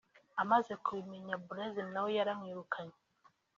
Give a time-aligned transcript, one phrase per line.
[0.41, 2.97] amaze kubimenya(Blaise) na we yaramwirukanye